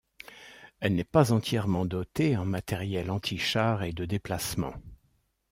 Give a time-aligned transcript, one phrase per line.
[0.79, 4.73] Elle n'est pas entièrement dotée en matériel antichars et de déplacement.